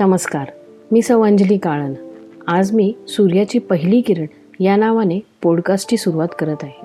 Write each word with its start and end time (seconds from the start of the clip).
नमस्कार 0.00 0.48
मी 0.92 1.02
सौ 1.02 1.22
अंजली 1.22 1.56
काळन 1.58 1.94
आज 2.46 2.72
मी 2.72 2.92
सूर्याची 3.08 3.58
पहिली 3.58 4.00
किरण 4.00 4.26
या 4.64 4.76
नावाने 4.76 5.20
पॉडकास्टची 5.42 5.96
सुरुवात 5.96 6.28
करत 6.38 6.56
आहे. 6.62 6.84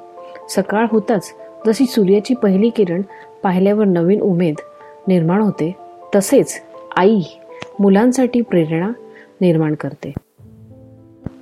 सकाळ 0.49 0.85
होताच 0.91 1.31
जशी 1.67 1.85
सूर्याची 1.85 2.33
पहिली 2.33 2.69
किरण 2.69 3.01
पाहिल्यावर 3.43 3.85
नवीन 3.85 4.21
उमेद 4.21 4.55
निर्माण 5.07 5.41
होते 5.41 5.75
तसेच 6.15 6.53
आई 6.97 7.21
मुलांसाठी 7.79 8.41
प्रेरणा 8.41 8.89
निर्माण 9.41 9.75
करते. 9.75 10.13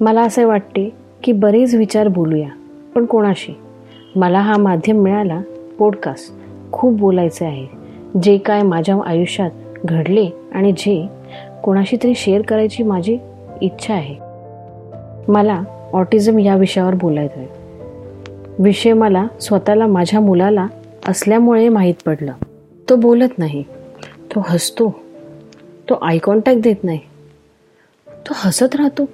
मला 0.01 0.21
असे 0.21 0.43
वाटते 0.43 0.89
की 1.23 1.31
बरेच 1.31 1.75
विचार 1.75 2.07
बोलूया 2.07 2.49
पण 2.95 3.05
कोणाशी? 3.05 3.53
मला 4.15 4.39
हा 4.39 4.57
माध्यम 4.57 4.97
मिळाला 4.97 5.41
पॉडकास्ट 5.79 6.33
खूप 6.71 6.99
बोलायचे 6.99 7.45
आहे 7.45 7.67
जे 8.23 8.37
काय 8.37 8.61
माझ्या 8.61 8.97
आयुष्यात 9.05 9.51
घडले 9.85 10.29
आणि 10.53 10.71
जे 10.71 11.07
कोणाशी 11.65 11.97
तरी 12.03 12.15
शेअर 12.15 12.41
करायची 12.41 12.83
माझी 12.83 13.17
इच्छा 13.61 13.93
आहे. 13.93 14.15
मला 15.27 15.63
ऑटिझम 15.93 16.39
या 16.39 16.55
विषयावर 16.55 16.95
बोलायचं 16.95 17.39
आहे 17.39 17.47
विषय 18.59 18.93
मला 18.93 19.27
स्वतःला 19.41 19.87
माझ्या 19.87 20.19
मुलाला 20.19 20.67
असल्यामुळे 21.07 21.69
माहीत 21.69 21.93
पडलं. 22.05 22.31
तो 22.89 22.95
बोलत 22.95 23.39
नाही. 23.39 23.63
तो 24.35 24.41
हसतो. 24.45 24.95
तो 25.89 25.93
आय 26.01 26.17
कॉन्टॅक्ट 26.17 26.61
देत 26.61 26.83
नाही. 26.83 26.99
तो 28.07 28.33
हसत 28.35 28.75
राहतो. 28.75 29.05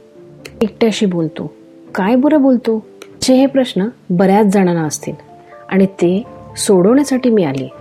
एकट्याशी 0.62 1.06
बोलतो. 1.06 1.54
काय 1.96 2.16
बरं 2.16 2.42
बोलतो? 2.42 2.78
असे 3.04 3.34
हे 3.34 3.46
प्रश्न 3.46 3.88
बऱ्याच 4.10 4.46
जणांना 4.46 4.84
असतील. 4.84 5.14
आणि 5.70 5.86
ते 5.86 6.24
सोडवण्यासाठी 6.58 7.30
मी 7.30 7.44
आले. 7.44 7.74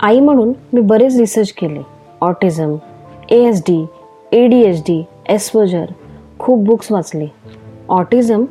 आई 0.00 0.20
म्हणून 0.20 0.52
मी 0.72 0.80
बरेच 0.80 1.16
रिसर्च 1.16 1.52
केले. 1.52 1.80
Autism 2.20 2.76
A 3.30 3.38
S 3.44 3.62
D 3.68 3.84
A 4.32 4.46
D 4.46 4.60
H 4.62 4.80
D 4.80 5.02
Asperger 5.28 5.84
खूप 6.38 6.58
बुक्स 6.64 6.90
वाचले. 6.92 7.26
ऑटिझम 7.88 8.44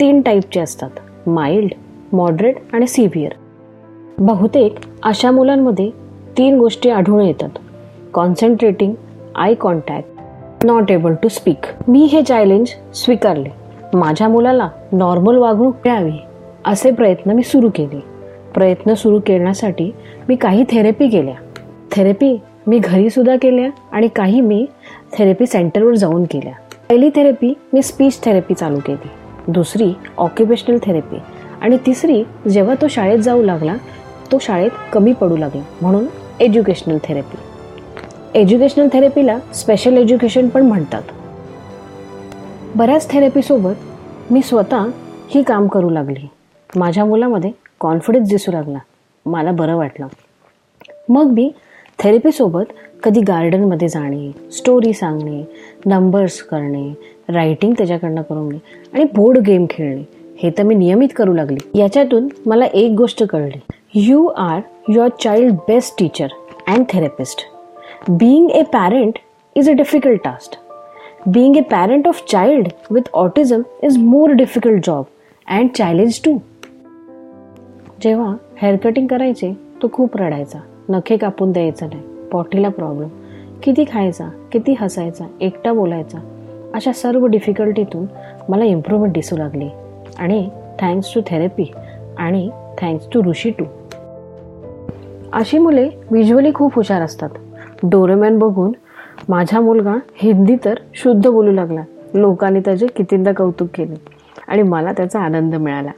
तीन 0.00 0.20
टाईपचे 0.20 0.60
असतात 0.60 1.28
माइल्ड 1.28 1.72
मॉडरेट 2.12 2.56
आणि 2.72 2.86
सिव्हिअर 2.86 3.32
बहुतेक 4.18 4.74
अशा 5.02 5.30
मुलांमध्ये 5.30 5.90
तीन 6.38 6.58
गोष्टी 6.58 6.90
आढळून 6.90 7.20
येतात. 7.20 7.58
Concentrating 8.14 8.94
eye 9.34 9.54
contact 9.54 10.66
not 10.66 10.90
able 10.90 11.14
to 11.14 11.28
speak 11.28 11.66
मी 11.88 12.04
हे 12.04 12.22
चॅलेंज 12.22 12.68
स्वीकारले. 12.94 13.48
माझ्या 13.94 14.28
मुलाला 14.28 14.68
नॉर्मल 14.92 15.36
वागणूक 15.36 15.76
मिळावी 15.84 16.18
असे 16.66 16.90
प्रयत्न 16.90 17.30
मी 17.30 17.42
सुरू 17.42 17.70
केले. 17.74 18.00
प्रयत्न 18.54 18.94
सुरू 18.94 19.20
करण्यासाठी 19.20 19.90
मी 20.28 20.36
काही 20.36 20.64
थेरपी 20.64 21.08
केल्या. 21.08 21.34
थेरपी 21.92 22.36
मी 22.66 22.78
घरी 22.78 23.10
सुद्धा 23.10 23.36
केल्या 23.42 23.70
आणि 23.92 24.08
काही 24.08 24.40
मी 24.40 24.66
थेरपी 25.12 25.46
सेंटरवर 25.46 25.94
जाऊन 25.94 26.24
केल्या. 26.24 26.52
पहिली 26.88 27.10
थेरपी 27.10 27.52
मी 27.72 27.82
स्पीच 27.82 28.22
थेरपी 28.22 28.54
चालू 28.54 28.78
केली. 28.86 29.08
दुसरी 29.48 29.92
ऑक्युपेशनल 30.18 30.78
थेरपी 30.82 31.16
आणि 31.60 31.76
तिसरी 31.86 32.22
जेव्हा 32.48 32.74
तो 32.82 32.88
शाळेत 32.88 33.18
जाऊ 33.18 33.42
लागला 33.42 33.74
तो 34.32 34.38
शाळेत 34.38 34.70
कमी 34.92 35.12
पडू 35.12 35.36
लागला 35.36 35.62
म्हणून 35.82 36.06
एज्युकेशनल 36.40 36.98
थेरपी 37.04 37.36
एज्युकेशनल 38.40 38.88
थेरपीला 38.92 39.38
स्पेशल 39.54 39.96
एज्युकेशन 39.96 40.48
पण 40.48 40.66
म्हणतात. 40.66 41.02
बऱ्याच 42.76 43.10
थेरपीसोबत 43.10 44.30
मी 44.30 44.42
स्वतः 44.42 44.86
ही 45.30 45.42
काम 45.42 45.66
करू 45.66 45.90
लागली. 45.90 46.26
माझ्या 46.76 47.04
मुलामध्ये 47.04 47.50
कॉन्फिडन्स 47.80 48.28
दिसू 48.28 48.52
लागला. 48.52 48.78
मला 49.26 49.52
बरं 49.52 49.76
वाटलं. 49.76 50.06
मग 51.08 51.24
मी 51.24 51.52
थेरपीसोबत 51.98 52.72
कधी 53.02 53.20
गार्डनमध्ये 53.20 53.88
जाणे 53.88 54.30
स्टोरी 54.52 54.92
सांगणे 54.92 55.42
नंबर्स 55.86 56.40
करणे 56.42 56.88
रायटिंग 57.32 57.72
त्याच्याकडनं 57.78 58.22
करून 58.22 58.48
घे 58.48 58.58
आणि 58.92 59.04
बोर्ड 59.14 59.38
गेम 59.38 59.64
खेळणे 59.70 60.02
हे 60.42 60.50
तर 60.58 60.62
मी 60.62 60.74
नियमित 60.74 61.08
करू 61.16 61.32
लागली. 61.34 61.58
याच्यातून 61.78 62.28
मला 62.46 62.64
एक 62.64 62.92
गोष्ट 62.98 63.22
कळली. 63.30 63.58
You 63.94 64.26
are 64.26 64.60
your 64.88 65.08
child 65.22 65.54
best 65.68 65.98
teacher 65.98 66.28
and 66.66 66.84
therapist 66.92 67.44
being 68.08 68.50
a 68.50 68.62
parent 68.72 69.18
is 69.56 69.70
a 69.70 69.72
difficult 69.72 70.22
task 70.24 70.56
being 71.28 71.56
a 71.56 71.60
parent 71.70 72.08
of 72.08 72.24
child 72.30 72.68
with 72.90 73.10
autism 73.14 73.62
is 73.82 73.98
more 73.98 74.32
difficult 74.32 74.86
job 74.86 75.04
and 75.48 75.70
challenge 75.70 76.20
too 76.24 76.38
जेव्हा 78.02 78.34
हेअर 78.62 78.76
कटिंग 78.76 79.06
करायचे 79.06 79.52
तो 79.82 79.88
खूप 79.92 80.16
रडायचा. 80.16 80.58
नखे 80.88 81.16
कापून 81.16 81.52
द्यायचं 81.52 81.86
नाही. 81.86 82.02
पॉटीला 82.32 82.68
problem 82.68 83.08
किती 83.62 83.84
खायचा 83.92 84.28
किती 84.52 84.74
हसायचा 84.80 85.24
एकटा 85.40 85.72
बोलायचा 85.72 86.18
अशा 86.74 86.92
सर्व 86.92 87.26
डिफिकल्टीतून 87.26 88.06
मला 88.48 88.64
इम्प्रूव्हमेंट 88.64 89.14
दिसू 89.14 89.36
लागली. 89.36 89.68
आणि 90.18 90.50
थँक्स 90.80 91.14
टू 91.14 91.20
थेरपी 91.26 91.72
आणि 92.18 92.50
थँक्स 92.78 93.08
टू 93.14 93.22
ऋषी 93.22 93.50
टू 93.50 93.64
अशी 95.32 95.58
मुले 95.58 95.90
विज्युअली 96.10 96.52
खूप 96.54 96.74
हुशार 96.74 97.02
असतात. 97.02 97.30
डोरेमॅन 97.82 98.38
बघून 98.38 98.72
माझा 99.28 99.60
मुलगा 99.60 99.96
हिंदी 100.16 100.56
तर 100.64 100.74
शुद्ध 100.94 101.28
बोलू 101.28 101.52
लागला. 101.52 101.82
लोकांनी 102.14 102.60
त्याचे 102.60 102.86
कितींदा 102.86 103.32
कौतुक 103.32 103.68
केले 103.74 103.94
आणि 104.48 104.62
मला 104.62 104.92
त्याचा 104.92 105.20
आनंद 105.20 105.54
मिळाला. 105.54 105.90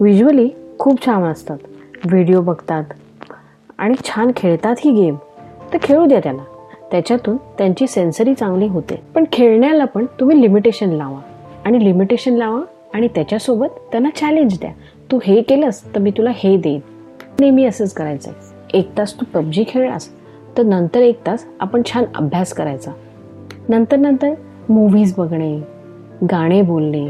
विज्युअली 0.00 0.48
खूप 0.78 1.06
छान 1.06 1.22
असतात. 1.22 1.58
व्हिडिओ 2.04 2.40
बघतात. 2.40 2.84
आणि 3.78 3.94
छान 4.04 4.30
खेळतात 4.36 4.76
ही 4.84 4.90
गेम. 4.90 5.16
तर 5.72 5.78
खेळू 5.82 6.06
द्या 6.06 6.20
त्याला 6.20 6.42
त्याच्यातून 6.90 7.36
त्यांची 7.36 7.86
सेन्सरी 7.86 8.34
चांगली 8.34 8.66
होते. 8.66 9.02
पण 9.14 9.24
खेळण्याला 9.32 9.84
पण 9.84 10.06
तुम्ही 10.20 10.42
लिमिटेशन 10.42 10.90
लावा. 10.90 11.20
आणि 11.64 11.84
लिमिटेशन 11.84 12.34
लावा 12.34 12.60
आणि 12.94 13.08
त्याच्यासोबत 13.08 13.66
त्यांना 13.90 14.10
चॅलेंज 14.10 14.60
द्या. 14.60 14.70
तू 15.12 15.18
हे 15.24 15.42
केलंस 15.42 15.94
तर 15.94 16.00
मी 16.00 16.10
तुला 16.10 16.30
हे 16.34 16.56
देईन. 16.56 16.80
नेहमी 17.40 17.64
असंच 17.64 17.92
करायचं. 17.92 18.30
एक 18.74 18.98
तास 18.98 19.20
तू 19.20 19.24
पबजी 19.34 19.64
खेळलास 19.68 20.08
तर 20.58 20.62
नंतर 20.62 21.00
एक 21.00 21.26
तास 21.26 21.46
आपण 21.60 21.82
छान 21.92 22.04
अभ्यास 22.16 22.52
करायचा. 22.52 22.90
नंतर 23.68 23.96
नंतर 23.96 24.34
मूव्हीज 24.68 25.14
बघणे 25.16 25.60
गाणे 26.30 26.62
बोलणे 26.62 27.08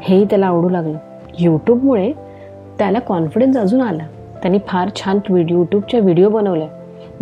हेही 0.00 0.24
त्याला 0.24 0.46
आवडू 0.46 0.68
लागलं. 0.68 0.98
यूट्यूबमुळे 1.38 2.12
त्याला 2.78 2.98
कॉन्फिडन्स 2.98 3.56
अजून 3.56 3.80
आला. 3.80 4.06
त्यांनी 4.42 4.58
फार 4.68 4.88
छान 4.96 5.18
यूट्यूबच्या 5.28 6.00
व्हिडिओ 6.00 6.28
बनवल्या. 6.28 6.68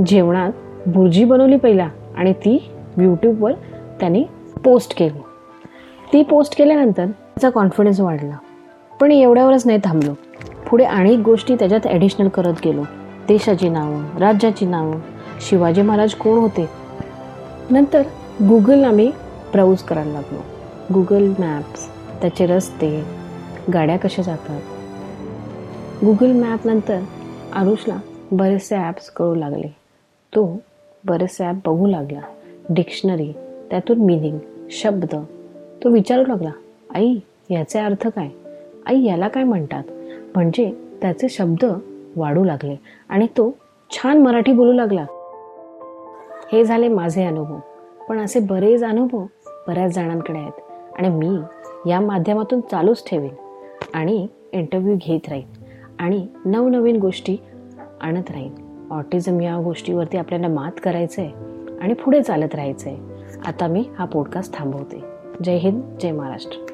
जेवणात 0.06 0.52
भुर्जी 0.86 1.24
बनवली 1.24 1.56
पहिला 1.56 1.88
आणि 2.16 2.32
ती 2.32 2.70
यूट्यूबवर 2.98 3.52
त्यांनी 4.00 4.24
पोस्ट 4.64 4.98
केली. 4.98 5.18
ती 6.12 6.22
पोस्ट 6.22 6.58
केल्यानंतर 6.58 7.06
त्याचा 7.06 7.50
कॉन्फिडन्स 7.50 8.00
वाढला. 8.00 8.36
पण 9.00 9.12
एवढ्यावरच 9.12 9.66
नाही 9.66 9.78
थांबलो. 9.84 10.12
पुढे 10.70 10.84
अनेक 10.84 11.18
गोष्टी 11.18 11.54
त्याच्यात 11.54 11.86
ॲडिशनल 11.86 12.28
करत 12.28 12.54
गेलो. 12.64 12.82
देशाची 13.28 13.68
नावं 13.68 14.18
राज्याची 14.18 14.66
नावं 14.66 14.94
शिवाजी 15.40 15.82
महाराज 15.82 16.14
कोण 16.14 16.38
होते? 16.38 16.68
नंतर 17.70 18.02
गुगल 18.42 18.84
आम्ही 18.84 19.10
ब्राऊज 19.52 19.82
करायला 19.82 20.12
लागलो. 20.12 20.38
गुगल 20.94 21.28
मॅप्स 21.38 21.88
त्याचे 22.20 22.46
रस्ते 22.46 23.04
गाड्या 23.74 23.96
कशा 23.96 24.22
जातात 24.22 24.60
गुगल 26.04 26.32
मॅप 26.32 26.66
नंतर 26.66 27.00
आरुषला 27.52 27.96
बरेचसे 28.32 28.76
ॲप्स 28.76 29.10
कळू 29.10 29.34
लागले. 29.34 29.68
तो 30.34 30.58
बरेचसे 31.04 31.44
ॲप 31.44 31.54
बघू 31.66 31.86
लागला. 31.86 32.20
डिक्शनरी 32.70 33.32
त्यातून 33.70 33.98
मिनिंग 33.98 34.38
शब्द. 34.70 35.14
तो 35.84 35.88
विचारू 35.88 36.24
लागला 36.26 36.50
आई 36.94 37.18
याचे 37.50 37.78
अर्थ 37.78 38.08
काय? 38.08 38.28
आई 38.86 39.02
याला 39.04 39.28
काय 39.28 39.44
म्हणतात? 39.44 39.82
म्हणजे 40.34 40.70
त्याचे 41.02 41.28
शब्द 41.28 41.64
वाढू 42.16 42.44
लागले 42.44 42.76
आणि 43.08 43.26
तो 43.26 43.50
छान 43.90 44.22
मराठी 44.22 44.52
बोलू 44.52 44.72
लागला. 44.72 45.06
हे 46.52 46.64
झाले 46.64 46.88
माझे 46.88 47.24
अनुभव. 47.24 47.58
पण 48.08 48.18
असे 48.18 48.40
बरेच 48.40 48.84
अनुभव 48.84 49.24
बऱ्याच 49.68 49.94
जणांकडे 49.94 50.38
आहेत 50.38 50.60
आणि 50.96 51.08
मी 51.08 51.38
या 51.90 52.00
माध्यमातून 52.00 52.60
चालूच 52.60 53.10
ठेवेन 53.10 53.34
आणि 53.94 54.26
इंटरव्ह्यू 54.52 54.96
घेत 54.96 55.28
राहीन. 55.28 55.55
आणि 55.98 56.26
नवनवीन 56.44 56.96
गोष्टी 56.96 57.36
आणत 58.00 58.30
राहीन 58.30 58.54
ऑटिझम 58.90 59.40
या 59.40 59.56
गोष्टीवरती 59.56 60.16
आपल्याला 60.16 60.48
मात 60.48 60.72
करायचं 60.82 61.22
आहे 61.22 61.32
आणि 61.80 61.94
पुढे 61.94 62.22
चालत 62.22 62.54
राहायचं 62.54 62.90
आहे 62.90 62.98
आता 63.46 63.66
मी 63.66 63.84
हा 63.98 64.04
पॉडकास्ट 64.04 64.54
थांबवते. 64.54 65.02
जय 65.44 65.56
हिंद 65.56 65.82
जय 66.00 66.12
महाराष्ट्र. 66.12 66.65